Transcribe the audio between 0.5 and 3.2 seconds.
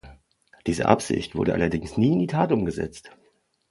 Diese Absicht wurde allerdings nie in die Tat umgesetzt.